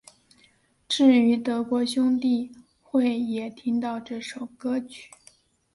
[0.87, 2.51] 至于德国兄弟
[2.81, 5.11] 会也会听到这首歌曲。